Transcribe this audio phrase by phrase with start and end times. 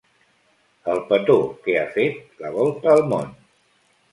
[0.93, 1.35] El petó
[1.67, 3.33] que ha fet la volta al món.